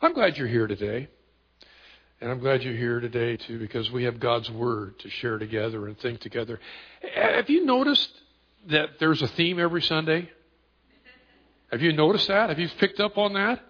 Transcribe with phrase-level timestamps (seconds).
[0.00, 1.08] I'm glad you're here today.
[2.20, 5.86] And I'm glad you're here today, too, because we have God's Word to share together
[5.86, 6.60] and think together.
[7.14, 8.10] Have you noticed
[8.68, 10.30] that there's a theme every Sunday?
[11.70, 12.48] Have you noticed that?
[12.48, 13.60] Have you picked up on that?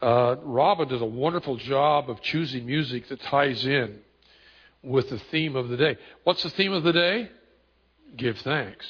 [0.00, 3.98] Uh, Robin does a wonderful job of choosing music that ties in
[4.82, 5.96] with the theme of the day.
[6.24, 7.30] What's the theme of the day?
[8.16, 8.86] Give thanks.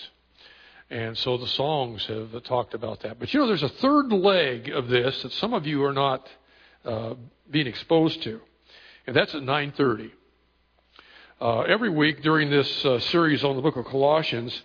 [0.88, 3.18] And so the songs have talked about that.
[3.18, 6.28] But you know, there's a third leg of this that some of you are not
[6.84, 7.14] uh,
[7.50, 8.40] being exposed to
[9.06, 10.10] and that's at 9:30.
[11.40, 14.62] Uh, every week during this uh, series on the book of Colossians,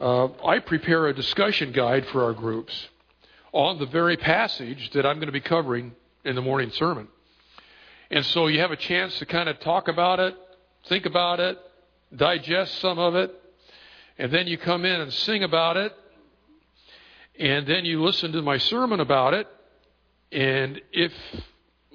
[0.00, 2.88] uh, I prepare a discussion guide for our groups
[3.52, 7.08] on the very passage that I'm going to be covering in the morning sermon.
[8.10, 10.34] And so you have a chance to kind of talk about it,
[10.86, 11.58] think about it,
[12.14, 13.34] digest some of it,
[14.18, 15.92] and then you come in and sing about it,
[17.38, 19.46] and then you listen to my sermon about it,
[20.32, 21.12] and if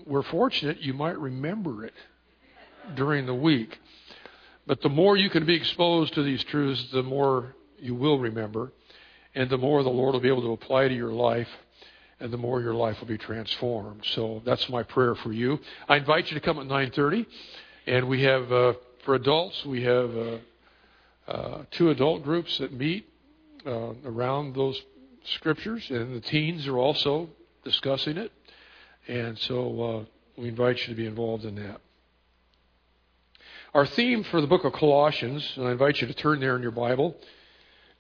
[0.06, 1.94] we're fortunate, you might remember it
[2.96, 3.78] during the week.
[4.66, 8.72] But the more you can be exposed to these truths, the more you will remember,
[9.36, 11.50] and the more the Lord will be able to apply to your life,
[12.22, 14.06] and the more your life will be transformed.
[14.14, 15.60] So that's my prayer for you.
[15.90, 17.26] I invite you to come at 9:30,
[17.86, 20.38] and we have uh, for adults we have uh,
[21.28, 23.08] uh, two adult groups that meet
[23.66, 24.82] uh, around those
[25.24, 27.30] scriptures, and the teens are also
[27.64, 28.32] discussing it.
[29.08, 31.82] And so uh, we invite you to be involved in that.
[33.74, 36.62] Our theme for the book of Colossians, and I invite you to turn there in
[36.62, 37.16] your Bible,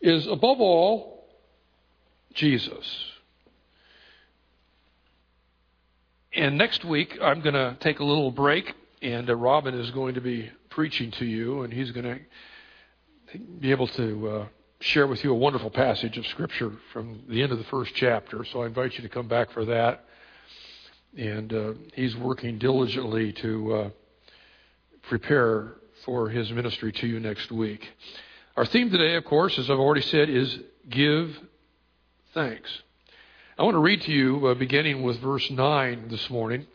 [0.01, 1.25] is above all,
[2.33, 2.85] Jesus.
[6.35, 10.15] And next week, I'm going to take a little break, and uh, Robin is going
[10.15, 12.19] to be preaching to you, and he's going to
[13.59, 14.47] be able to uh,
[14.79, 18.45] share with you a wonderful passage of Scripture from the end of the first chapter.
[18.45, 20.05] So I invite you to come back for that
[21.17, 23.89] and uh, he's working diligently to uh,
[25.03, 25.73] prepare
[26.05, 27.87] for his ministry to you next week.
[28.57, 30.59] Our theme today, of course, as I've already said, is
[30.89, 31.37] give
[32.33, 32.69] thanks.
[33.57, 36.65] I want to read to you, uh, beginning with verse 9 this morning,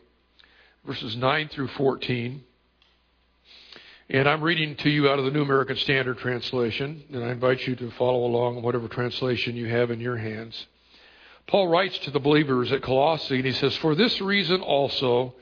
[0.85, 2.43] verses 9 through 14.
[4.11, 7.67] And I'm reading to you out of the New American Standard Translation, and I invite
[7.67, 10.65] you to follow along whatever translation you have in your hands.
[11.45, 15.35] Paul writes to the believers at Colossae, and he says, For this reason also,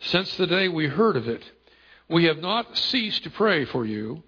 [0.00, 1.44] since the day we heard of it,
[2.08, 4.24] we have not ceased to pray for you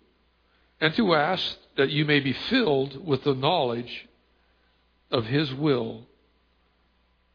[0.81, 4.09] and to ask that you may be filled with the knowledge
[5.11, 6.07] of His will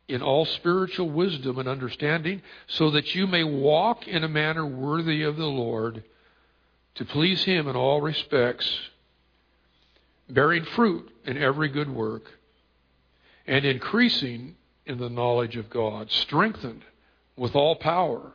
[0.08, 5.24] in all spiritual wisdom and understanding, so that you may walk in a manner worthy
[5.24, 6.06] of the Lord,
[6.98, 8.80] to please Him in all respects,
[10.30, 12.32] bearing fruit in every good work
[13.46, 16.84] and increasing in the knowledge of God, strengthened
[17.36, 18.34] with all power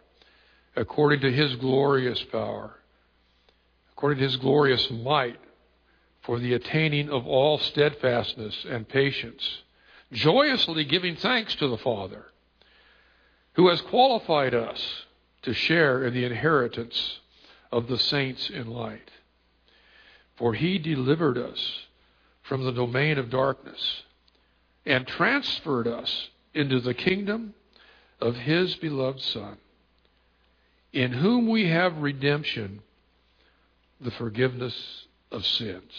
[0.76, 2.78] according to his glorious power,
[3.92, 5.38] according to his glorious might,
[6.22, 9.62] for the attaining of all steadfastness and patience,
[10.12, 12.26] joyously giving thanks to the Father,
[13.54, 15.04] who has qualified us
[15.42, 17.18] to share in the inheritance
[17.72, 19.10] of the saints in light.
[20.36, 21.86] For he delivered us
[22.42, 24.02] from the domain of darkness
[24.84, 27.54] and transferred us into the kingdom
[28.20, 29.56] of his beloved Son,
[30.92, 32.80] in whom we have redemption,
[34.00, 35.92] the forgiveness of sins.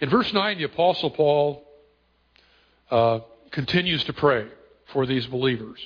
[0.00, 1.64] In verse 9, the Apostle Paul
[2.90, 3.20] uh,
[3.50, 4.46] continues to pray
[4.92, 5.78] for these believers.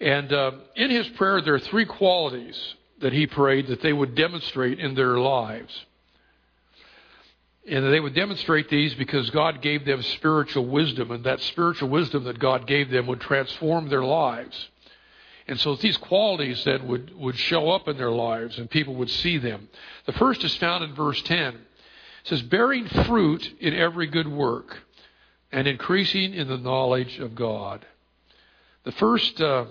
[0.00, 4.14] And uh, in his prayer, there are three qualities that he prayed that they would
[4.14, 5.84] demonstrate in their lives.
[7.68, 12.24] And they would demonstrate these because God gave them spiritual wisdom, and that spiritual wisdom
[12.24, 14.68] that God gave them would transform their lives.
[15.46, 19.10] And so these qualities then would, would show up in their lives, and people would
[19.10, 19.68] see them.
[20.06, 21.54] The first is found in verse 10.
[21.54, 21.60] It
[22.24, 24.78] says, bearing fruit in every good work
[25.50, 27.86] and increasing in the knowledge of God.
[28.84, 29.66] The first uh,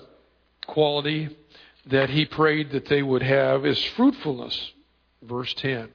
[0.67, 1.35] quality
[1.87, 4.71] that he prayed that they would have is fruitfulness,
[5.21, 5.89] verse 10.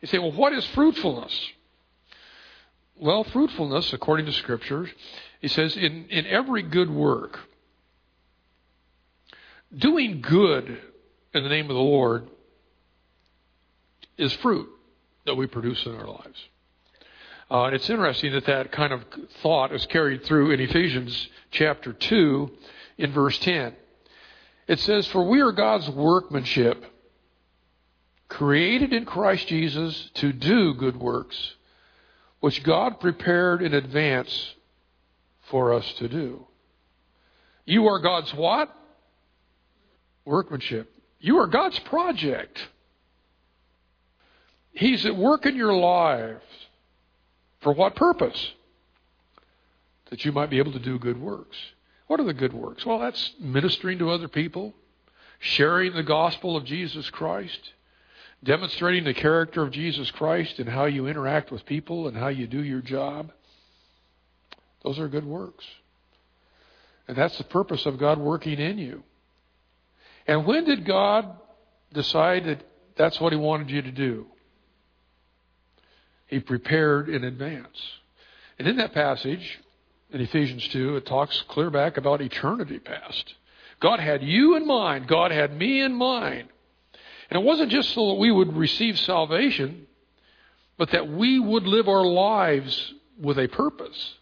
[0.00, 1.50] You say, well, what is fruitfulness?
[2.96, 4.88] Well, fruitfulness, according to Scripture,
[5.40, 7.38] he says, in, in every good work,
[9.76, 10.80] doing good
[11.34, 12.28] in the name of the Lord
[14.16, 14.68] is fruit
[15.26, 16.48] that we produce in our lives.
[17.50, 19.02] Uh, and it's interesting that that kind of
[19.42, 22.50] thought is carried through in Ephesians chapter 2
[22.98, 23.74] in verse 10.
[24.66, 26.84] It says, For we are God's workmanship
[28.28, 31.54] created in Christ Jesus to do good works,
[32.40, 34.54] which God prepared in advance
[35.50, 36.46] for us to do.
[37.64, 38.74] You are God's what?
[40.24, 40.90] Workmanship.
[41.20, 42.58] You are God's project.
[44.72, 46.42] He's at work in your lives.
[47.60, 48.52] For what purpose?
[50.10, 51.56] That you might be able to do good works.
[52.06, 52.84] What are the good works?
[52.84, 54.74] Well, that's ministering to other people,
[55.38, 57.72] sharing the gospel of Jesus Christ,
[58.42, 62.46] demonstrating the character of Jesus Christ and how you interact with people and how you
[62.46, 63.32] do your job.
[64.82, 65.64] Those are good works.
[67.08, 69.02] And that's the purpose of God working in you.
[70.26, 71.38] And when did God
[71.92, 72.62] decide that
[72.96, 74.26] that's what He wanted you to do?
[76.26, 77.78] He prepared in advance.
[78.58, 79.60] And in that passage,
[80.14, 83.34] in Ephesians 2, it talks clear back about eternity past.
[83.80, 85.08] God had you in mind.
[85.08, 86.48] God had me in mind.
[87.28, 89.88] And it wasn't just so that we would receive salvation,
[90.78, 94.14] but that we would live our lives with a purpose.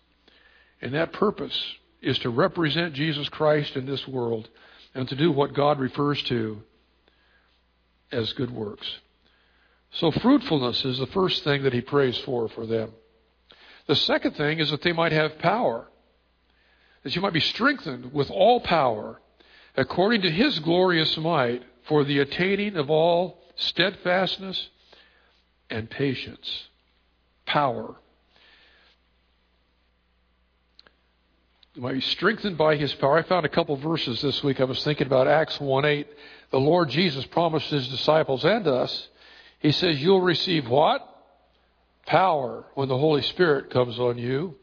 [0.81, 1.63] And that purpose
[2.01, 4.49] is to represent Jesus Christ in this world
[4.95, 6.63] and to do what God refers to
[8.11, 8.87] as good works.
[9.93, 12.93] So fruitfulness is the first thing that he prays for for them.
[13.87, 15.89] The second thing is that they might have power,
[17.03, 19.21] that you might be strengthened with all power
[19.77, 24.69] according to his glorious might for the attaining of all steadfastness
[25.71, 26.69] and patience.
[27.47, 27.97] Power.
[31.75, 33.19] You might be strengthened by his power.
[33.19, 34.61] I found a couple verses this week.
[34.61, 36.07] I was thinking about Acts 1 8.
[36.51, 39.09] The Lord Jesus promised his disciples and us,
[39.59, 41.09] he says, You'll receive what?
[42.07, 44.57] Power when the Holy Spirit comes on you.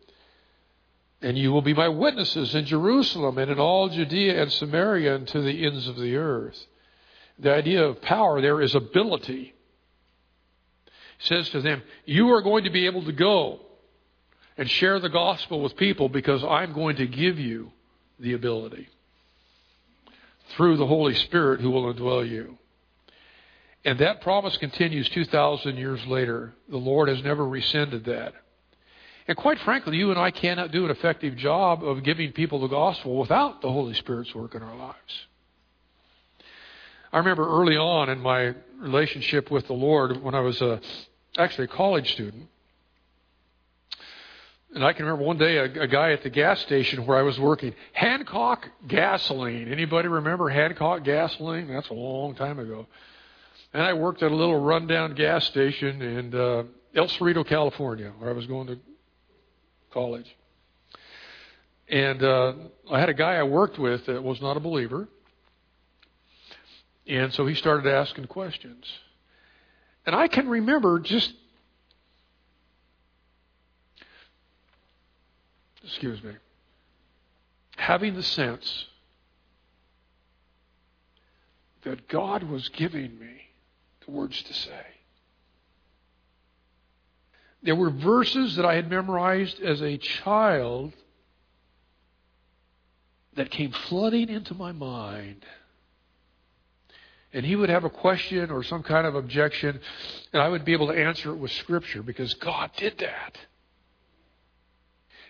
[1.21, 5.27] And you will be my witnesses in Jerusalem and in all Judea and Samaria and
[5.29, 6.57] to the ends of the earth.
[7.37, 9.53] The idea of power there is ability.
[11.17, 13.59] He says to them, You are going to be able to go
[14.57, 17.71] and share the gospel with people because I'm going to give you
[18.19, 18.87] the ability
[20.55, 22.57] through the Holy Spirit who will indwell you.
[23.85, 26.53] And that promise continues 2,000 years later.
[26.67, 28.33] The Lord has never rescinded that.
[29.27, 32.67] And quite frankly, you and I cannot do an effective job of giving people the
[32.67, 35.27] gospel without the Holy Spirit's work in our lives.
[37.13, 40.81] I remember early on in my relationship with the Lord when I was a,
[41.37, 42.47] actually a college student.
[44.73, 47.23] And I can remember one day a, a guy at the gas station where I
[47.23, 49.71] was working, Hancock Gasoline.
[49.71, 51.67] Anybody remember Hancock Gasoline?
[51.67, 52.87] That's a long time ago.
[53.73, 56.63] And I worked at a little rundown gas station in uh,
[56.95, 58.79] El Cerrito, California, where I was going to
[59.91, 60.25] college.
[61.87, 62.53] And uh,
[62.91, 65.07] I had a guy I worked with that was not a believer.
[67.07, 68.85] And so he started asking questions.
[70.05, 71.33] And I can remember just,
[75.83, 76.33] excuse me,
[77.77, 78.85] having the sense
[81.83, 83.38] that God was giving me
[84.09, 84.85] words to say.
[87.61, 90.93] There were verses that I had memorized as a child
[93.35, 95.45] that came flooding into my mind
[97.33, 99.79] and he would have a question or some kind of objection,
[100.33, 103.37] and I would be able to answer it with Scripture because God did that.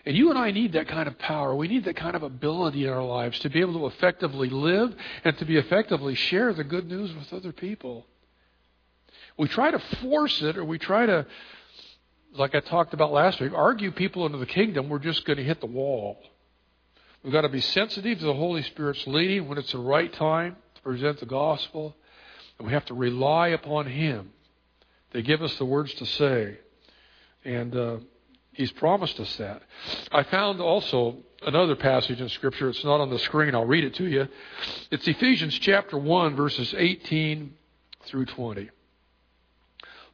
[0.06, 1.54] And you and I need that kind of power.
[1.54, 4.94] We need that kind of ability in our lives to be able to effectively live
[5.24, 8.06] and to be effectively share the good news with other people.
[9.40, 11.24] We try to force it or we try to,
[12.34, 15.42] like I talked about last week, argue people into the kingdom, we're just going to
[15.42, 16.20] hit the wall.
[17.24, 20.56] We've got to be sensitive to the Holy Spirit's leading when it's the right time
[20.74, 21.96] to present the gospel.
[22.58, 24.30] And we have to rely upon Him
[25.14, 26.58] to give us the words to say.
[27.42, 27.96] And uh,
[28.52, 29.62] He's promised us that.
[30.12, 32.68] I found also another passage in Scripture.
[32.68, 33.54] It's not on the screen.
[33.54, 34.28] I'll read it to you.
[34.90, 37.54] It's Ephesians chapter 1, verses 18
[38.04, 38.68] through 20.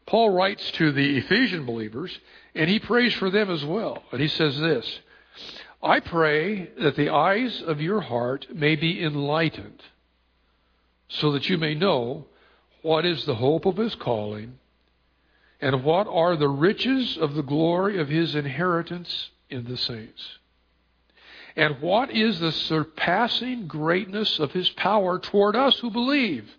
[0.06, 2.16] Paul writes to the Ephesian believers,
[2.54, 4.04] and he prays for them as well.
[4.12, 5.00] And he says this
[5.82, 9.82] I pray that the eyes of your heart may be enlightened
[11.08, 12.26] so that you may know
[12.82, 14.58] what is the hope of his calling
[15.60, 20.38] and what are the riches of the glory of his inheritance in the saints.
[21.56, 26.54] And what is the surpassing greatness of his power toward us who believe?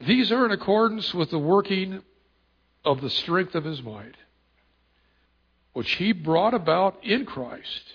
[0.00, 2.02] These are in accordance with the working
[2.84, 4.16] of the strength of his might,
[5.72, 7.94] which he brought about in Christ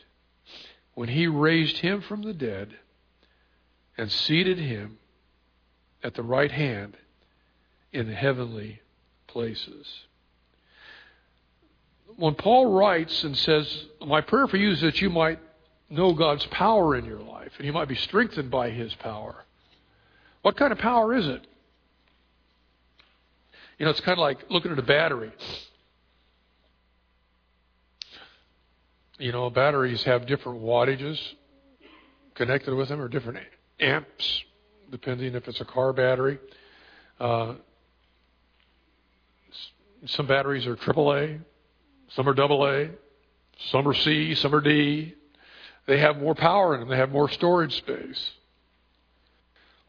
[0.93, 2.75] when he raised him from the dead
[3.97, 4.97] and seated him
[6.03, 6.95] at the right hand
[7.91, 8.81] in the heavenly
[9.27, 9.87] places.
[12.17, 15.39] When Paul writes and says, My prayer for you is that you might
[15.89, 19.43] know God's power in your life, and you might be strengthened by His power.
[20.41, 21.45] What kind of power is it?
[23.77, 25.31] You know, it's kind of like looking at a battery.
[29.17, 31.19] You know, batteries have different wattages
[32.35, 33.39] connected with them, or different
[33.79, 34.43] amps,
[34.91, 36.37] depending if it's a car battery.
[37.19, 37.55] Uh,
[40.05, 41.39] some batteries are AAA,
[42.09, 42.91] some are AA,
[43.71, 45.15] some are C, some are D.
[45.87, 48.31] They have more power in them, they have more storage space.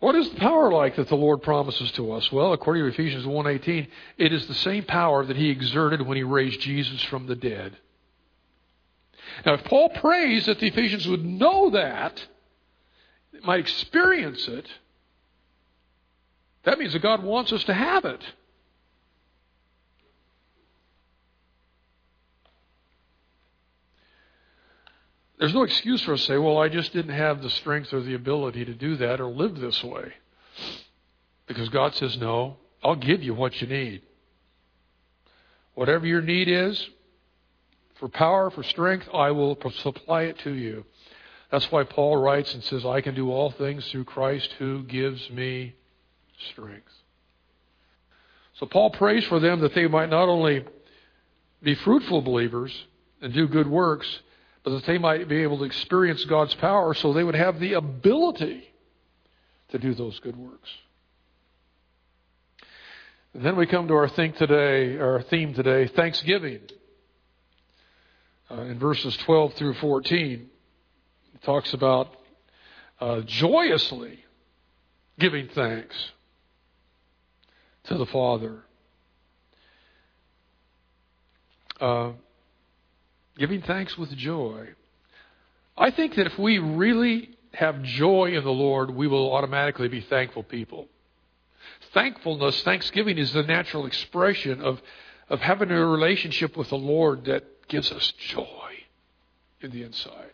[0.07, 2.31] What is the power like that the Lord promises to us?
[2.31, 6.23] Well, according to Ephesians 1:18, it is the same power that he exerted when he
[6.23, 7.77] raised Jesus from the dead.
[9.45, 12.25] Now, if Paul prays that the Ephesians would know that,
[13.43, 14.69] might experience it,
[16.63, 18.23] that means that God wants us to have it.
[25.39, 28.01] There's no excuse for us to say, well, I just didn't have the strength or
[28.01, 30.15] the ability to do that or live this way.
[31.47, 34.03] Because God says, no, I'll give you what you need.
[35.75, 36.89] Whatever your need is,
[37.97, 40.85] for power, for strength, I will supply it to you.
[41.51, 45.31] That's why Paul writes and says, I can do all things through Christ who gives
[45.31, 45.75] me
[46.51, 46.93] strength.
[48.55, 50.65] So Paul prays for them that they might not only
[51.63, 52.75] be fruitful believers
[53.21, 54.21] and do good works,
[54.67, 57.75] but that they might be able to experience God's power so they would have the
[57.75, 58.65] ability
[59.69, 60.69] to do those good works.
[63.33, 66.63] And then we come to our think today, our theme today, Thanksgiving.
[68.51, 70.51] Uh, in verses 12 through 14,
[71.35, 72.09] it talks about
[73.01, 74.19] uh, joyously
[75.17, 75.95] giving thanks
[77.85, 78.65] to the Father.
[81.81, 82.11] Uh,
[83.39, 84.69] Giving thanks with joy.
[85.77, 90.01] I think that if we really have joy in the Lord, we will automatically be
[90.01, 90.89] thankful people.
[91.93, 94.81] Thankfulness, thanksgiving is the natural expression of,
[95.29, 98.73] of having a relationship with the Lord that gives us joy
[99.61, 100.33] in the inside.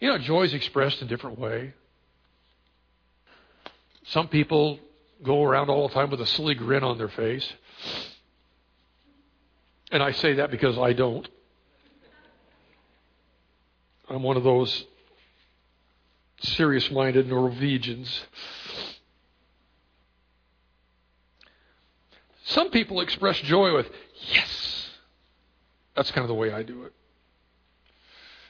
[0.00, 1.74] You know, joy is expressed in a different way.
[4.08, 4.78] Some people
[5.22, 7.50] go around all the time with a silly grin on their face.
[9.90, 11.26] And I say that because I don't.
[14.08, 14.84] I'm one of those
[16.40, 18.22] serious minded Norwegians.
[22.44, 23.90] Some people express joy with,
[24.32, 24.90] yes.
[25.96, 26.92] That's kind of the way I do it.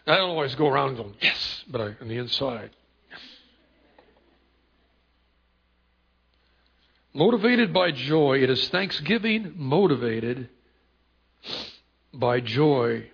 [0.06, 2.70] I don't always go around going, yes, but I, on the inside,
[3.10, 3.20] yes.
[7.14, 10.50] Motivated by joy, it is thanksgiving motivated
[12.12, 13.10] by joy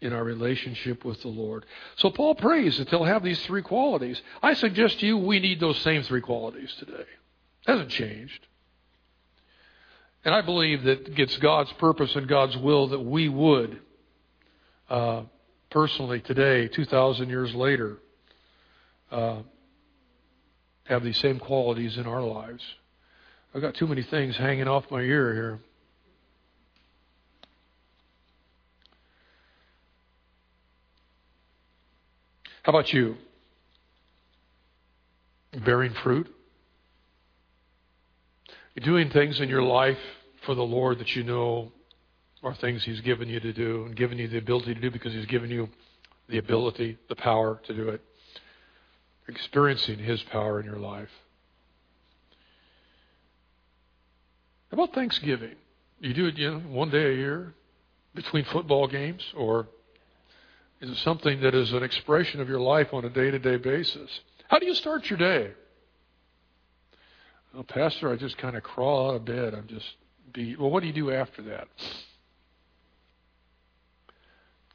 [0.00, 1.66] in our relationship with the Lord.
[1.96, 4.20] So Paul prays that they'll have these three qualities.
[4.42, 7.04] I suggest to you we need those same three qualities today.
[7.66, 8.46] It hasn't changed.
[10.24, 13.80] And I believe that it's God's purpose and God's will that we would,
[14.88, 15.22] uh,
[15.70, 17.98] personally today, 2,000 years later,
[19.10, 19.42] uh,
[20.84, 22.62] have these same qualities in our lives.
[23.54, 25.60] I've got too many things hanging off my ear here.
[32.68, 33.16] How about you?
[35.64, 36.28] Bearing fruit?
[38.74, 39.96] You're doing things in your life
[40.44, 41.72] for the Lord that you know
[42.42, 45.14] are things He's given you to do and given you the ability to do because
[45.14, 45.70] He's given you
[46.28, 48.02] the ability, the power to do it.
[49.28, 51.08] Experiencing His power in your life.
[54.70, 55.54] How about Thanksgiving?
[56.00, 57.54] You do it you know, one day a year
[58.14, 59.68] between football games or
[60.80, 64.20] is something that is an expression of your life on a day to day basis?
[64.48, 65.52] How do you start your day?
[67.52, 69.54] Well, Pastor, I just kind of crawl out of bed.
[69.54, 69.86] I'm just
[70.32, 70.60] beat.
[70.60, 71.68] Well, what do you do after that?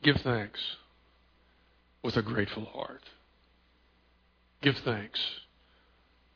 [0.02, 0.60] Give thanks
[2.04, 3.04] with a grateful heart.
[4.62, 5.20] Give thanks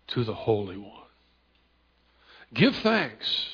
[0.07, 0.91] to the Holy One.
[2.53, 3.47] Give thanks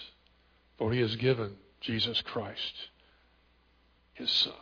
[0.78, 2.90] for He has given Jesus Christ,
[4.14, 4.54] His Son.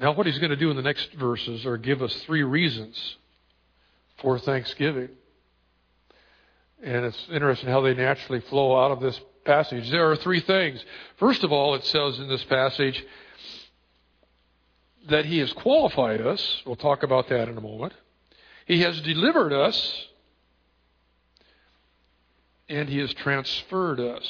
[0.00, 3.16] Now, what he's going to do in the next verses are give us three reasons
[4.22, 5.10] for thanksgiving.
[6.82, 9.90] And it's interesting how they naturally flow out of this passage.
[9.90, 10.82] There are three things.
[11.18, 13.04] First of all, it says in this passage
[15.10, 16.62] that he has qualified us.
[16.64, 17.92] We'll talk about that in a moment.
[18.64, 20.06] He has delivered us,
[22.70, 24.26] and he has transferred us.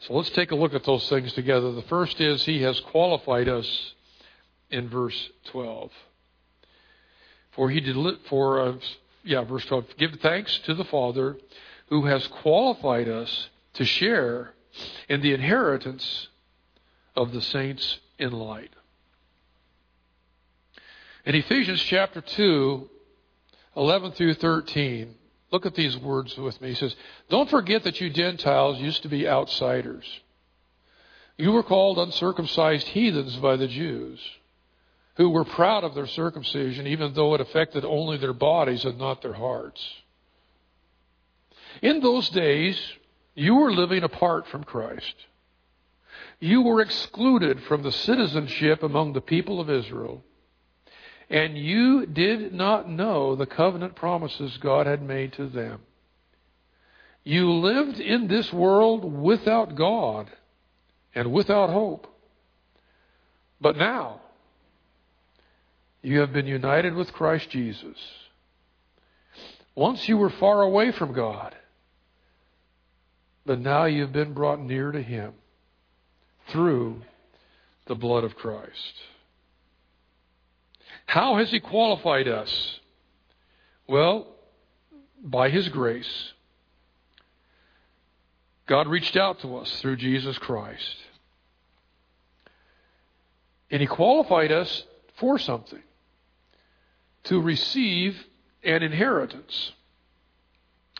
[0.00, 1.72] So let's take a look at those things together.
[1.72, 3.93] The first is he has qualified us
[4.70, 5.90] in verse 12.
[7.52, 7.96] For he did
[8.28, 8.76] for uh,
[9.22, 9.96] yeah, verse 12.
[9.96, 11.36] Give thanks to the Father
[11.88, 14.54] who has qualified us to share
[15.08, 16.28] in the inheritance
[17.16, 18.70] of the saints in light.
[21.24, 22.88] In Ephesians chapter 2,
[23.76, 25.14] 11 through 13,
[25.50, 26.70] look at these words with me.
[26.70, 26.94] He says,
[27.30, 30.04] Don't forget that you Gentiles used to be outsiders.
[31.36, 34.20] You were called uncircumcised heathens by the Jews,
[35.16, 39.22] who were proud of their circumcision, even though it affected only their bodies and not
[39.22, 39.84] their hearts.
[41.82, 42.80] In those days,
[43.34, 45.14] you were living apart from Christ.
[46.40, 50.24] You were excluded from the citizenship among the people of Israel
[51.30, 55.80] and you did not know the covenant promises God had made to them.
[57.24, 60.30] You lived in this world without God
[61.14, 62.06] and without hope.
[63.60, 64.20] But now,
[66.04, 67.96] you have been united with Christ Jesus.
[69.74, 71.56] Once you were far away from God,
[73.46, 75.32] but now you've been brought near to Him
[76.48, 77.00] through
[77.86, 78.94] the blood of Christ.
[81.06, 82.80] How has He qualified us?
[83.88, 84.26] Well,
[85.22, 86.32] by His grace.
[88.66, 90.96] God reached out to us through Jesus Christ.
[93.70, 94.84] And He qualified us
[95.16, 95.82] for something
[97.24, 98.16] to receive
[98.62, 99.72] an inheritance.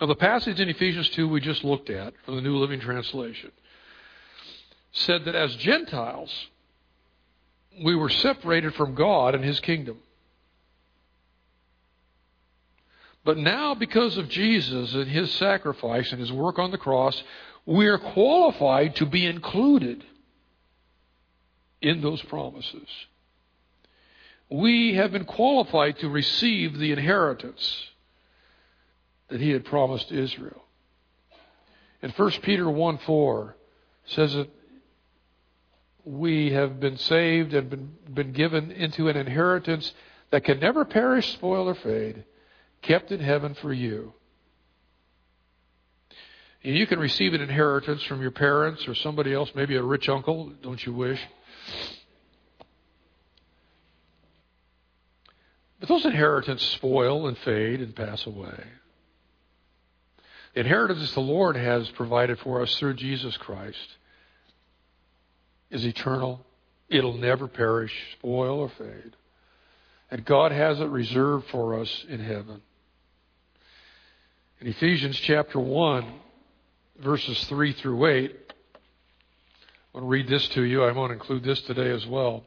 [0.00, 3.52] Now, the passage in Ephesians 2 we just looked at from the New Living Translation
[4.94, 6.30] said that as Gentiles,
[7.82, 9.98] we were separated from God and His kingdom.
[13.24, 17.22] But now, because of Jesus and His sacrifice and His work on the cross,
[17.66, 20.04] we are qualified to be included
[21.80, 22.88] in those promises.
[24.50, 27.88] We have been qualified to receive the inheritance
[29.28, 30.62] that He had promised Israel.
[32.02, 33.56] And 1 Peter 1 4
[34.06, 34.50] says that
[36.04, 39.92] we have been saved and been, been given into an inheritance
[40.30, 42.24] that can never perish, spoil, or fade,
[42.82, 44.12] kept in heaven for you.
[46.62, 50.08] And you can receive an inheritance from your parents or somebody else, maybe a rich
[50.08, 51.20] uncle, don't you wish?
[55.84, 58.64] But those inheritances spoil and fade and pass away.
[60.54, 63.96] The inheritance the Lord has provided for us through Jesus Christ
[65.70, 66.40] is eternal.
[66.88, 69.14] It'll never perish, spoil, or fade.
[70.10, 72.62] And God has it reserved for us in heaven.
[74.62, 76.06] In Ephesians chapter 1,
[77.00, 78.78] verses 3 through 8, I
[79.92, 80.82] want to read this to you.
[80.82, 82.46] I want to include this today as well.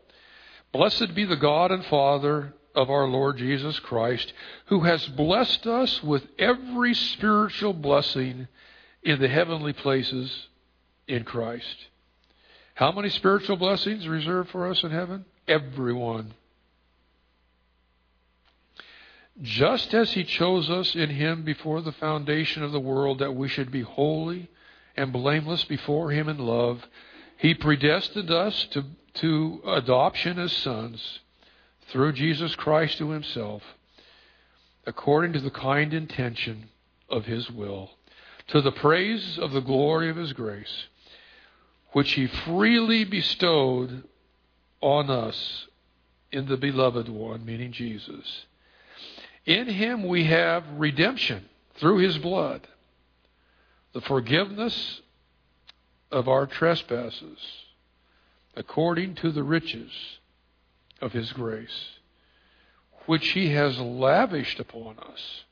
[0.72, 4.32] Blessed be the God and Father of our Lord Jesus Christ,
[4.68, 8.48] who has blessed us with every spiritual blessing
[9.04, 10.48] in the heavenly places
[11.08, 11.88] in Christ
[12.78, 15.26] how many spiritual blessings reserved for us in heaven?
[15.48, 16.36] Everyone.
[19.42, 23.48] Just as He chose us in Him before the foundation of the world that we
[23.48, 24.48] should be holy
[24.96, 26.86] and blameless before Him in love,
[27.38, 28.86] He predestined us to,
[29.16, 31.22] to adoption as sons
[31.92, 33.64] through Jesus Christ to Himself,
[34.86, 36.70] according to the kind intention
[37.10, 37.92] of His will,
[38.48, 40.88] to the praise of the glory of His grace
[41.98, 44.04] which he freely bestowed
[44.82, 45.68] on us
[46.32, 48.46] in the beloved one, meaning Jesus.
[49.46, 51.46] In him we have redemption
[51.80, 52.68] through his blood,
[53.94, 55.02] the forgiveness
[56.12, 57.40] of our trespasses,
[58.56, 60.17] according to the riches
[61.02, 61.90] of his grace,
[63.06, 65.44] which he has lavished upon us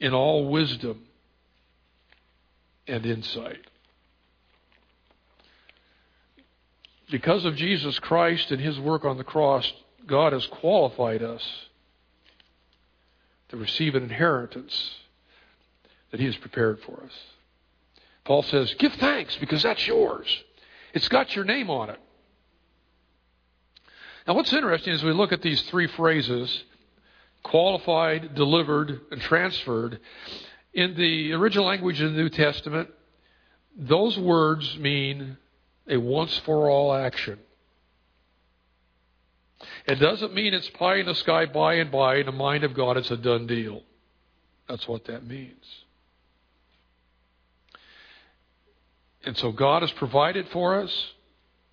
[0.00, 1.04] in all wisdom
[2.86, 3.64] and insight.
[7.10, 9.70] because of Jesus Christ and his work on the cross,
[10.06, 11.42] God has qualified us
[13.48, 14.96] to receive an inheritance
[16.10, 17.12] that he has prepared for us.
[18.24, 20.26] Paul says, Give thanks because that's yours.
[20.92, 21.98] It's got your name on it.
[24.28, 26.64] Now, what's interesting is we look at these three phrases
[27.44, 30.00] qualified, delivered, and transferred.
[30.74, 32.90] In the original language of the New Testament,
[33.74, 35.38] those words mean
[35.88, 37.38] a once for all action.
[39.86, 42.16] It doesn't mean it's pie in the sky by and by.
[42.16, 43.80] In the mind of God, it's a done deal.
[44.68, 45.64] That's what that means.
[49.24, 51.12] And so God has provided for us,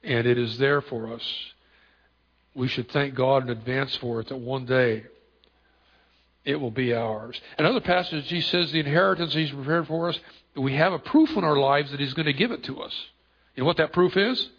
[0.03, 1.23] and it is there for us
[2.55, 5.03] we should thank God in advance for it that one day
[6.45, 7.39] it will be ours.
[7.57, 10.19] Another passage, he says the inheritance he's prepared for us,
[10.55, 12.93] we have a proof in our lives that he's going to give it to us.
[13.55, 14.49] You know what that proof is?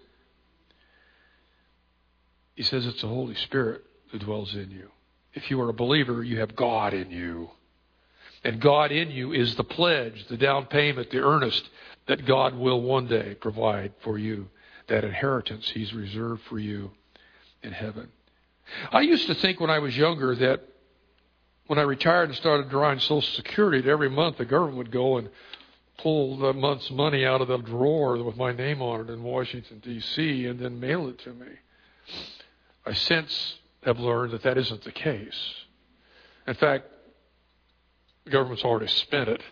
[2.54, 4.90] He says it's the Holy Spirit who dwells in you.
[5.32, 7.50] If you are a believer, you have God in you.
[8.44, 11.68] And God in you is the pledge, the down payment, the earnest
[12.06, 14.48] that God will one day provide for you,
[14.88, 16.92] that inheritance He's reserved for you
[17.66, 18.08] in heaven.
[18.90, 20.62] I used to think when I was younger that
[21.66, 25.18] when I retired and started drawing Social Security, that every month the government would go
[25.18, 25.28] and
[25.98, 29.80] pull the month's money out of the drawer with my name on it in Washington,
[29.80, 31.46] D.C., and then mail it to me.
[32.84, 35.54] I since have learned that that isn't the case.
[36.46, 36.86] In fact,
[38.24, 39.42] the government's already spent it.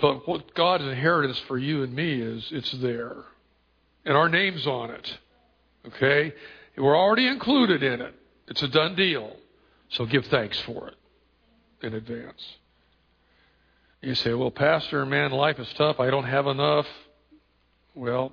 [0.00, 3.16] But what God's inheritance for you and me is it's there.
[4.04, 5.18] And our name's on it.
[5.88, 6.32] Okay?
[6.76, 8.14] We're already included in it.
[8.46, 9.36] It's a done deal.
[9.90, 10.96] So give thanks for it
[11.82, 12.56] in advance.
[14.02, 15.98] You say, well, Pastor, man, life is tough.
[15.98, 16.86] I don't have enough.
[17.94, 18.32] Well,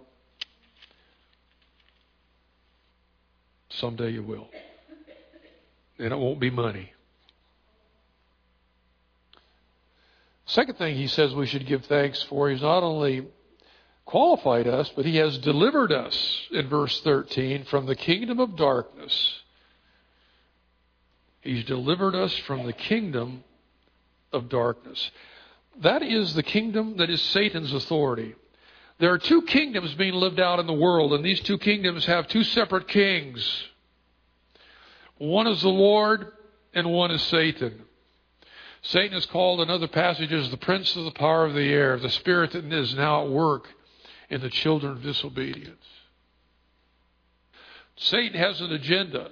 [3.69, 4.47] someday you will.
[5.97, 6.91] And it won't be money.
[10.45, 13.25] Second thing he says we should give thanks for, he's not only
[14.05, 19.41] qualified us, but he has delivered us in verse 13 from the kingdom of darkness.
[21.41, 23.43] He's delivered us from the kingdom
[24.31, 25.11] of darkness.
[25.81, 28.35] That is the kingdom that is Satan's authority.
[28.99, 32.27] There are two kingdoms being lived out in the world, and these two kingdoms have
[32.27, 33.63] two separate kings.
[35.17, 36.31] One is the Lord,
[36.73, 37.81] and one is Satan.
[38.81, 42.09] Satan is called in other passages the prince of the power of the air, the
[42.09, 43.67] spirit that is now at work
[44.29, 45.85] in the children of disobedience.
[47.97, 49.29] Satan has an agenda.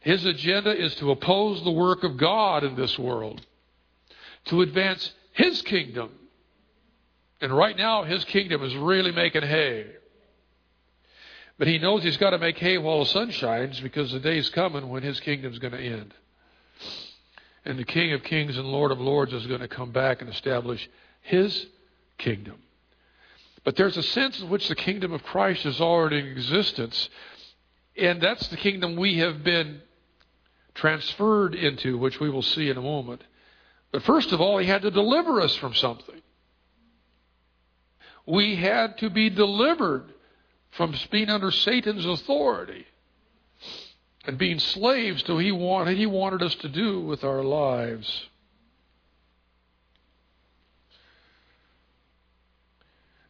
[0.00, 3.44] His agenda is to oppose the work of God in this world,
[4.46, 6.10] to advance his kingdom.
[7.40, 9.86] And right now, his kingdom is really making hay.
[11.58, 14.48] But he knows he's got to make hay while the sun shines because the day's
[14.48, 16.12] coming when his kingdom's going to end.
[17.64, 20.28] And the King of Kings and Lord of Lords is going to come back and
[20.28, 20.88] establish
[21.22, 21.66] his
[22.18, 22.56] kingdom.
[23.64, 27.08] But there's a sense in which the kingdom of Christ is already in existence.
[27.96, 29.80] And that's the kingdom we have been
[30.74, 33.22] transferred into, which we will see in a moment.
[33.90, 36.20] But first of all, he had to deliver us from something.
[38.26, 40.12] We had to be delivered
[40.72, 42.86] from being under Satan's authority
[44.26, 48.28] and being slaves to wanted he wanted us to do with our lives.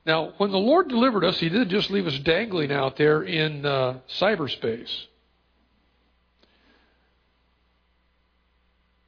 [0.06, 3.64] Now, when the Lord delivered us, He didn't just leave us dangling out there in
[3.64, 4.90] uh, cyberspace.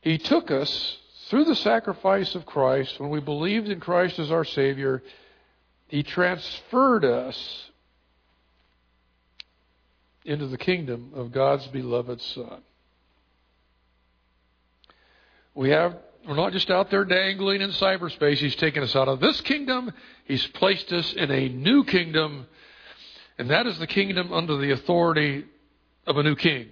[0.00, 4.44] He took us through the sacrifice of Christ, when we believed in Christ as our
[4.44, 5.02] Savior,
[5.88, 7.70] He transferred us
[10.24, 12.62] into the kingdom of God's beloved Son.
[15.54, 18.38] We have we're not just out there dangling in cyberspace.
[18.38, 19.92] He's taken us out of this kingdom.
[20.24, 22.46] He's placed us in a new kingdom,
[23.38, 25.44] and that is the kingdom under the authority
[26.06, 26.68] of a new king.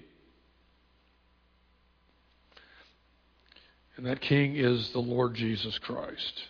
[3.97, 6.43] And that king is the Lord Jesus Christ.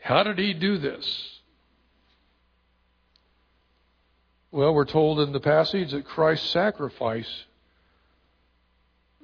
[0.00, 1.30] How did he do this?
[4.52, 7.44] Well, we're told in the passage that Christ's sacrifice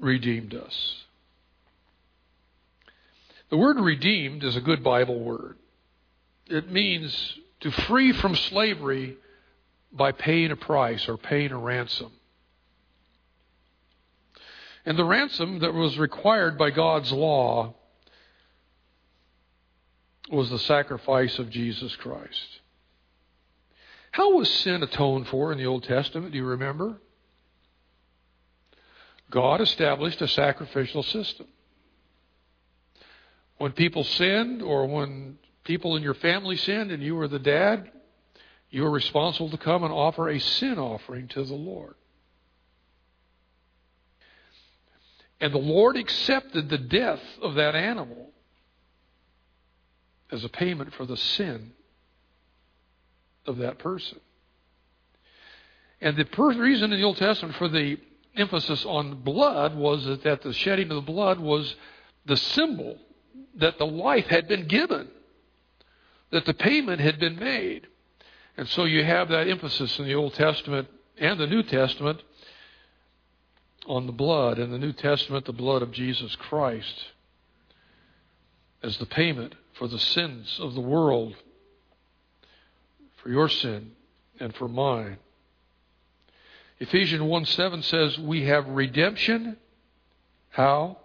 [0.01, 1.00] redeemed us.
[3.51, 5.57] The word redeemed is a good Bible word.
[6.47, 9.17] It means to free from slavery
[9.93, 12.13] by paying a price or paying a ransom.
[14.87, 17.75] And the ransom that was required by God's law
[20.31, 22.61] was the sacrifice of Jesus Christ.
[24.13, 26.33] How was sin atoned for in the Old Testament?
[26.33, 26.99] Do you remember?
[29.31, 31.47] God established a sacrificial system.
[33.61, 37.90] When people sinned, or when people in your family sinned and you were the dad,
[38.70, 41.94] you were responsible to come and offer a sin offering to the Lord.
[45.42, 48.31] And the Lord accepted the death of that animal
[50.33, 51.73] as a payment for the sin
[53.44, 54.20] of that person.
[56.01, 57.99] And the per- reason in the Old Testament for the
[58.35, 61.77] emphasis on blood was that the shedding of the blood was
[62.25, 62.99] the symbol
[63.57, 65.09] that the life had been given,
[66.31, 67.87] that the payment had been made.
[68.57, 72.23] And so you have that emphasis in the Old Testament and the New Testament
[73.87, 74.59] on the blood.
[74.59, 77.07] In the New Testament, the blood of Jesus Christ
[78.83, 81.35] as the payment for the sins of the world,
[83.23, 83.93] for your sin
[84.39, 85.19] and for mine.
[86.79, 89.57] Ephesians 1 7 says, We have redemption.
[90.51, 90.97] How?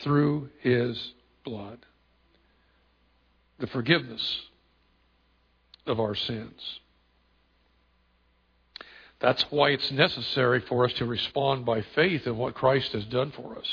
[0.00, 1.12] Through his
[1.50, 1.78] blood.
[3.58, 4.40] The forgiveness
[5.86, 6.80] of our sins.
[9.18, 13.32] That's why it's necessary for us to respond by faith in what Christ has done
[13.32, 13.66] for us.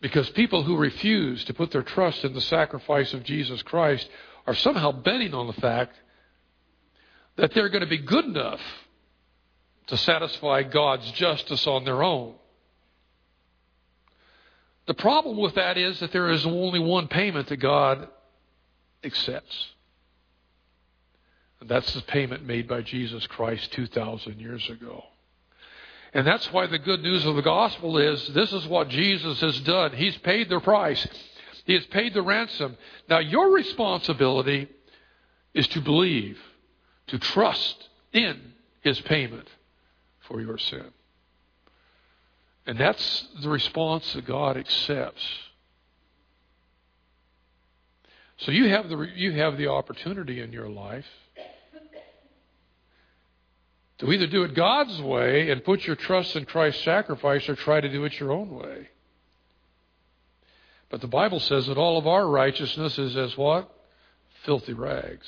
[0.00, 4.08] Because people who refuse to put their trust in the sacrifice of Jesus Christ
[4.46, 5.94] are somehow betting on the fact
[7.36, 8.60] that they're going to be good enough
[9.86, 12.34] to satisfy God's justice on their own.
[14.90, 18.08] The problem with that is that there is only one payment that God
[19.04, 19.68] accepts.
[21.60, 25.04] And that's the payment made by Jesus Christ 2,000 years ago.
[26.12, 29.60] And that's why the good news of the gospel is this is what Jesus has
[29.60, 29.92] done.
[29.92, 31.06] He's paid the price,
[31.66, 32.76] He has paid the ransom.
[33.08, 34.66] Now, your responsibility
[35.54, 36.36] is to believe,
[37.06, 39.46] to trust in His payment
[40.22, 40.90] for your sin.
[42.70, 45.26] And that's the response that God accepts.
[48.36, 51.04] So you have the, you have the opportunity in your life
[53.98, 57.80] to either do it God's way and put your trust in Christ's sacrifice or try
[57.80, 58.88] to do it your own way.
[60.90, 63.68] But the Bible says that all of our righteousness is as what?
[64.44, 65.26] Filthy rags.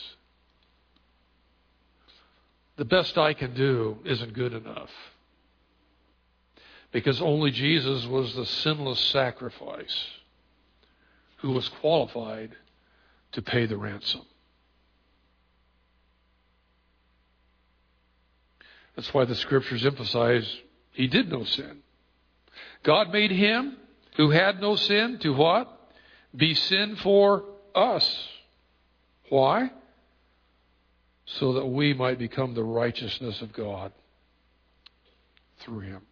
[2.76, 4.90] The best I can do isn't good enough.
[6.92, 10.06] Because only Jesus was the sinless sacrifice
[11.38, 12.54] who was qualified
[13.32, 14.22] to pay the ransom.
[18.94, 20.46] That's why the scriptures emphasize
[20.90, 21.78] he did no sin.
[22.82, 23.78] God made him
[24.16, 25.68] who had no sin to what?
[26.36, 28.28] Be sin for us.
[29.30, 29.70] Why?
[31.24, 33.92] So that we might become the righteousness of God
[35.60, 36.02] through him.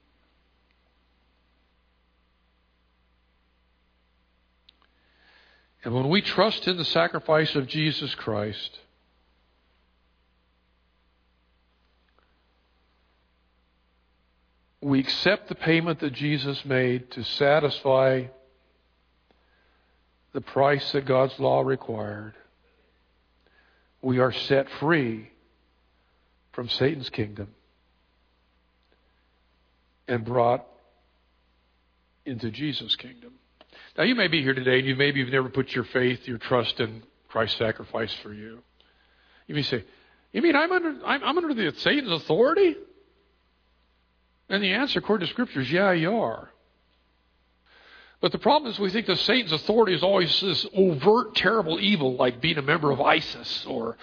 [5.82, 8.78] And when we trust in the sacrifice of Jesus Christ,
[14.82, 18.24] we accept the payment that Jesus made to satisfy
[20.32, 22.34] the price that God's law required.
[24.02, 25.30] We are set free
[26.52, 27.48] from Satan's kingdom
[30.08, 30.66] and brought
[32.24, 33.32] into Jesus' kingdom.
[33.96, 36.38] Now, you may be here today and you maybe you've never put your faith, your
[36.38, 38.60] trust in Christ's sacrifice for you.
[39.46, 39.84] You may say,
[40.32, 42.76] You mean I'm under, I'm, I'm under the Satan's authority?
[44.48, 46.50] And the answer, according to Scripture, is yeah, you are.
[48.20, 52.16] But the problem is we think that Satan's authority is always this overt, terrible evil,
[52.16, 53.96] like being a member of ISIS or,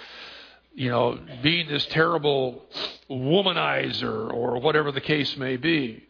[0.74, 2.66] you know, being this terrible
[3.10, 6.07] womanizer or whatever the case may be.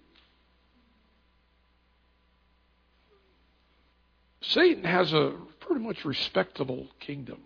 [4.49, 7.39] Satan has a pretty much respectable kingdom.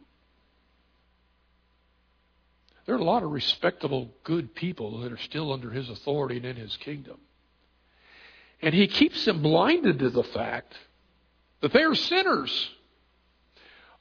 [2.86, 6.46] There are a lot of respectable, good people that are still under his authority and
[6.46, 7.18] in his kingdom.
[8.62, 10.76] And he keeps them blinded to the fact
[11.62, 12.70] that they are sinners.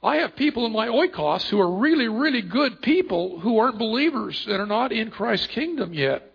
[0.03, 4.43] I have people in my oikos who are really, really good people who aren't believers
[4.45, 6.31] that are not in Christ's kingdom yet.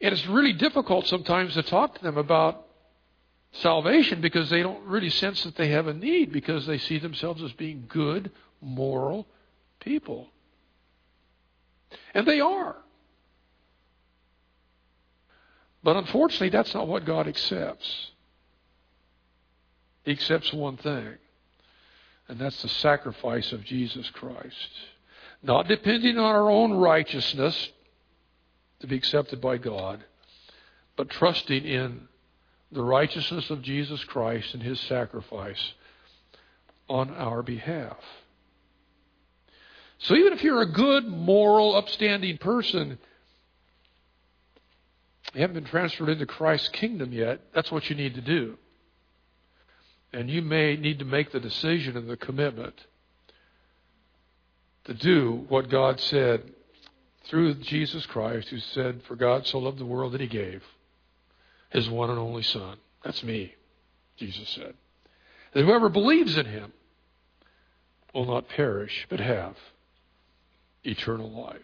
[0.00, 2.65] And it's really difficult sometimes to talk to them about
[3.60, 7.42] salvation because they don't really sense that they have a need because they see themselves
[7.42, 9.26] as being good, moral,
[9.80, 10.28] people.
[12.14, 12.76] And they are.
[15.82, 18.10] But unfortunately, that's not what God accepts.
[20.04, 21.14] He accepts one thing,
[22.28, 24.70] and that's the sacrifice of Jesus Christ.
[25.42, 27.70] Not depending on our own righteousness
[28.80, 30.04] to be accepted by God,
[30.96, 32.08] but trusting in
[32.72, 35.72] the righteousness of Jesus Christ and his sacrifice
[36.88, 37.98] on our behalf.
[39.98, 42.98] So even if you're a good, moral, upstanding person,
[45.34, 48.58] you haven't been transferred into Christ's kingdom yet, that's what you need to do.
[50.12, 52.74] And you may need to make the decision and the commitment
[54.84, 56.52] to do what God said
[57.24, 60.62] through Jesus Christ, who said, For God so loved the world that he gave
[61.70, 62.78] his one and only Son.
[63.04, 63.54] That's me,
[64.16, 64.74] Jesus said
[65.56, 66.70] that whoever believes in him
[68.12, 69.56] will not perish, but have
[70.84, 71.56] eternal life.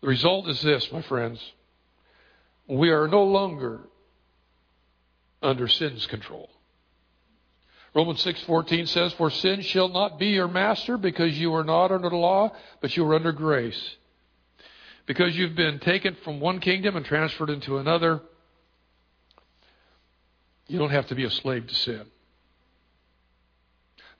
[0.00, 1.40] The result is this, my friends.
[2.66, 3.82] We are no longer
[5.40, 6.50] under sin's control.
[7.94, 12.10] Romans 6:14 says, "For sin shall not be your master because you are not under
[12.10, 12.50] the law,
[12.80, 13.96] but you are under grace."
[15.06, 18.20] Because you've been taken from one kingdom and transferred into another,
[20.66, 22.06] you don't have to be a slave to sin.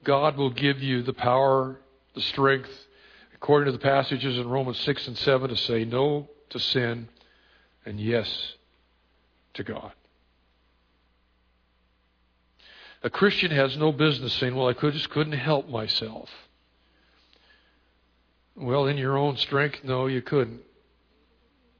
[0.04, 1.80] God will give you the power,
[2.14, 2.70] the strength,
[3.34, 7.08] according to the passages in Romans 6 and 7, to say no to sin
[7.84, 8.54] and yes
[9.54, 9.92] to God.
[13.02, 16.30] A Christian has no business saying, Well, I could, just couldn't help myself.
[18.54, 20.62] Well, in your own strength, no, you couldn't.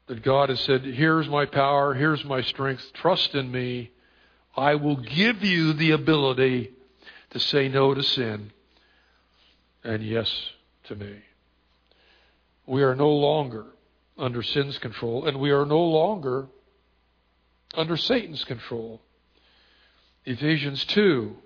[0.07, 3.91] That God has said, Here's my power, here's my strength, trust in me.
[4.57, 6.73] I will give you the ability
[7.31, 8.53] to say no to sin
[9.85, 10.51] and yes
[10.85, 11.23] to me.
[12.67, 13.67] We are no longer
[14.19, 16.49] under sin's control, and we are no longer
[17.75, 19.01] under Satan's control.
[20.25, 21.37] Ephesians 2,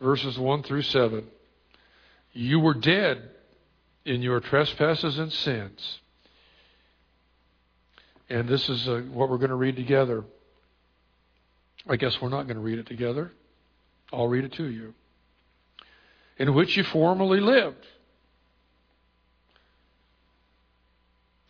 [0.00, 1.24] verses 1 through 7.
[2.32, 3.30] You were dead
[4.04, 6.00] in your trespasses and sins.
[8.28, 10.24] And this is uh, what we're going to read together.
[11.88, 13.32] I guess we're not going to read it together.
[14.12, 14.94] I'll read it to you.
[16.38, 17.86] In which you formerly lived.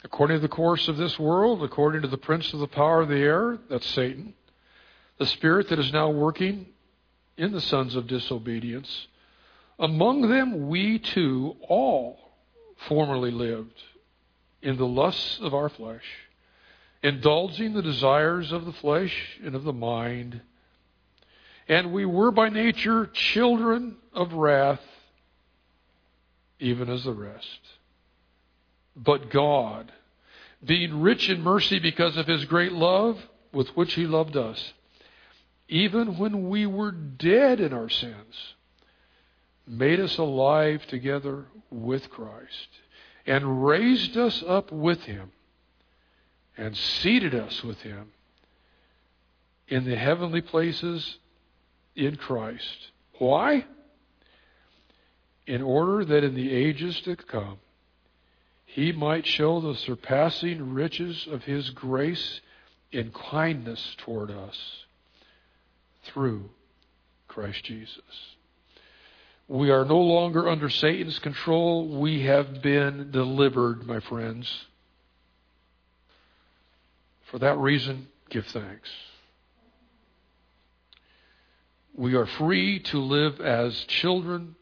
[0.04, 3.08] According to the course of this world, according to the prince of the power of
[3.08, 4.34] the air, that's Satan
[5.18, 6.66] the spirit that is now working
[7.36, 9.06] in the sons of disobedience.
[9.78, 12.18] Among them, we too all
[12.88, 13.82] formerly lived
[14.62, 16.04] in the lusts of our flesh,
[17.02, 20.40] indulging the desires of the flesh and of the mind.
[21.68, 24.80] And we were by nature children of wrath,
[26.58, 27.60] even as the rest.
[28.94, 29.92] But God,
[30.64, 33.18] being rich in mercy because of his great love
[33.52, 34.72] with which he loved us,
[35.68, 38.54] even when we were dead in our sins,
[39.66, 42.68] made us alive together with Christ,
[43.26, 45.32] and raised us up with Him,
[46.56, 48.12] and seated us with Him
[49.68, 51.18] in the heavenly places
[51.94, 52.90] in Christ.
[53.18, 53.64] Why?
[55.46, 57.58] In order that in the ages to come,
[58.64, 62.40] He might show the surpassing riches of His grace
[62.92, 64.84] in kindness toward us
[66.04, 66.48] through
[67.28, 68.00] Christ Jesus.
[69.48, 72.00] We are no longer under Satan's control.
[72.00, 74.66] We have been delivered, my friends.
[77.30, 78.88] For that reason, give thanks.
[81.94, 84.54] We are free to live as children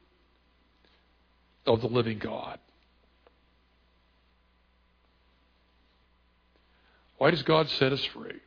[1.67, 2.59] of the living God.
[7.19, 8.41] Why does God set us free?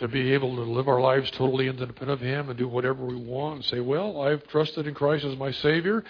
[0.00, 3.16] to be able to live our lives totally independent of Him and do whatever we
[3.16, 6.02] want and say, well, I've trusted in Christ as my Savior,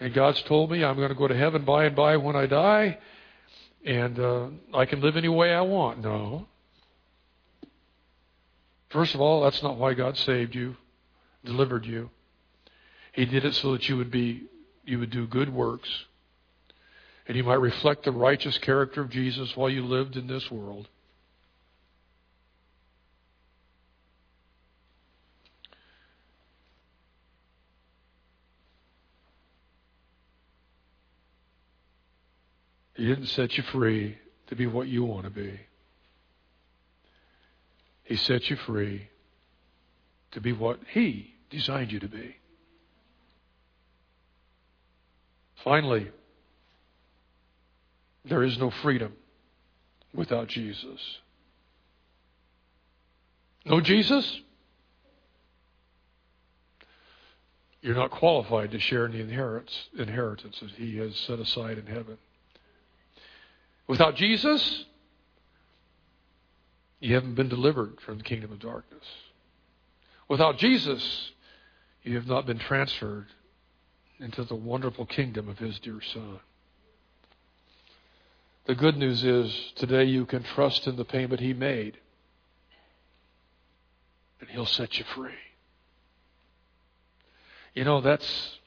[0.00, 2.44] and God's told me I'm going to go to heaven by and by when I
[2.44, 2.98] die,
[3.84, 6.00] and uh, I can live any way I want.
[6.00, 6.46] No.
[8.90, 10.76] First of all, that's not why God saved you,
[11.44, 12.10] delivered you.
[13.12, 14.44] He did it so that you would be,
[14.84, 15.88] you would do good works,
[17.26, 20.88] and you might reflect the righteous character of Jesus while you lived in this world.
[32.98, 35.60] He didn't set you free to be what you want to be.
[38.02, 39.08] He set you free
[40.32, 42.34] to be what He designed you to be.
[45.62, 46.10] Finally,
[48.24, 49.12] there is no freedom
[50.12, 51.00] without Jesus.
[53.64, 54.40] No Jesus?
[57.80, 61.86] You're not qualified to share in the inheritance, inheritance that He has set aside in
[61.86, 62.18] heaven.
[63.88, 64.84] Without Jesus,
[67.00, 69.04] you haven't been delivered from the kingdom of darkness.
[70.28, 71.32] Without Jesus,
[72.02, 73.28] you have not been transferred
[74.20, 76.40] into the wonderful kingdom of His dear Son.
[78.66, 81.96] The good news is today you can trust in the payment He made,
[84.40, 85.32] and He'll set you free.
[87.74, 88.57] You know, that's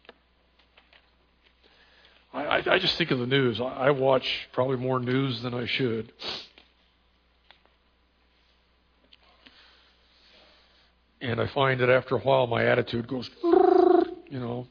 [2.34, 3.60] I, I, just think of the news.
[3.60, 6.14] I, I watch probably more news than I should.
[11.20, 14.68] And I find that after a while my attitude goes, you know.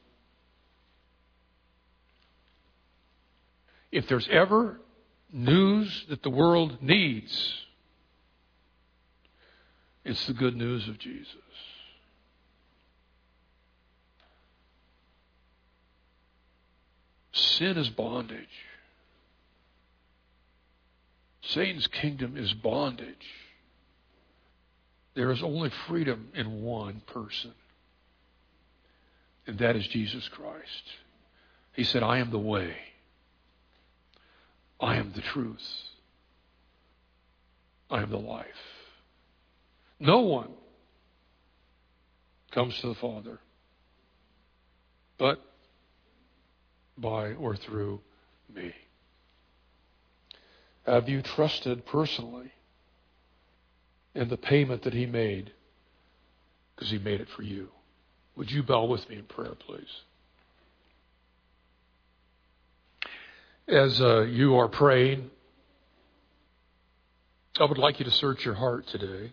[3.93, 4.81] If there's ever
[5.33, 7.55] news that the world needs,
[10.05, 11.37] it's the good news of Jesus.
[17.41, 18.67] Sin is bondage.
[21.43, 23.27] Satan's kingdom is bondage.
[25.15, 27.53] There is only freedom in one person,
[29.47, 30.85] and that is Jesus Christ.
[31.73, 32.75] He said, I am the way,
[34.79, 35.67] I am the truth,
[37.91, 38.47] I am the life.
[39.99, 40.51] No one
[42.53, 43.41] comes to the Father
[45.21, 45.39] but
[47.01, 48.01] by or through
[48.55, 48.73] me.
[50.87, 52.53] Have you trusted personally
[54.15, 55.53] in the payment that He made?
[56.75, 57.69] Because He made it for you.
[58.37, 60.03] Would you bow with me in prayer, please?
[63.69, 65.31] As uh, you are praying,
[67.59, 69.33] I would like you to search your heart today.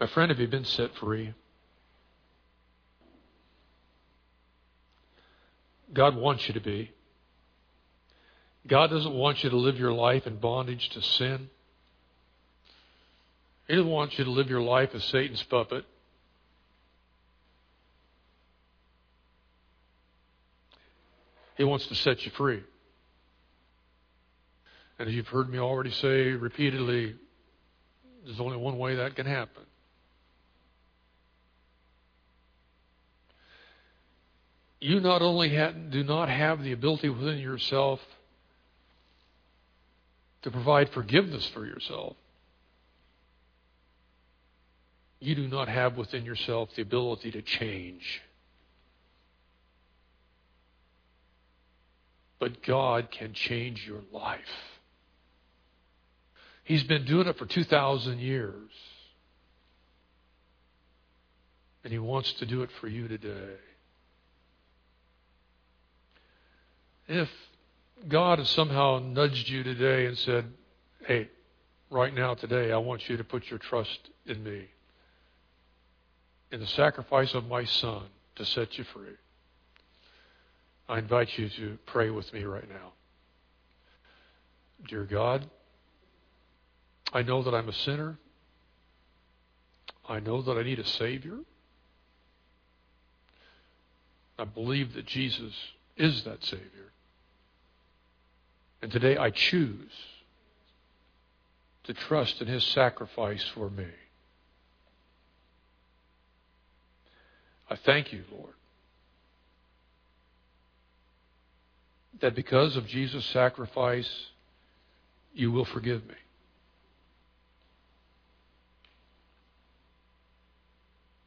[0.00, 1.32] My friend, have you been set free?
[5.92, 6.90] God wants you to be.
[8.66, 11.50] God doesn't want you to live your life in bondage to sin.
[13.66, 15.84] He doesn't want you to live your life as Satan's puppet.
[21.56, 22.62] He wants to set you free.
[24.98, 27.14] And as you've heard me already say repeatedly,
[28.24, 29.64] there's only one way that can happen.
[34.82, 38.00] You not only have, do not have the ability within yourself
[40.42, 42.16] to provide forgiveness for yourself,
[45.20, 48.22] you do not have within yourself the ability to change.
[52.40, 54.40] But God can change your life.
[56.64, 58.70] He's been doing it for 2,000 years.
[61.84, 63.54] And He wants to do it for you today.
[67.12, 67.28] If
[68.08, 70.46] God has somehow nudged you today and said,
[71.06, 71.28] hey,
[71.90, 74.66] right now, today, I want you to put your trust in me,
[76.50, 78.02] in the sacrifice of my Son
[78.36, 79.16] to set you free,
[80.88, 82.92] I invite you to pray with me right now.
[84.88, 85.48] Dear God,
[87.12, 88.18] I know that I'm a sinner.
[90.08, 91.38] I know that I need a Savior.
[94.38, 95.52] I believe that Jesus
[95.96, 96.91] is that Savior.
[98.82, 99.92] And today I choose
[101.84, 103.86] to trust in his sacrifice for me.
[107.70, 108.52] I thank you, Lord,
[112.20, 114.10] that because of Jesus' sacrifice,
[115.32, 116.14] you will forgive me.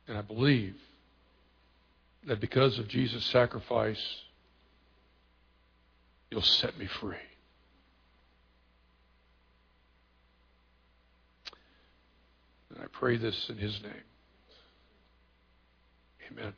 [0.08, 0.76] And I believe
[2.28, 4.04] that because of Jesus' sacrifice,
[6.30, 7.16] you'll set me free.
[12.76, 14.04] And I pray this in his name.
[16.32, 16.54] Amen.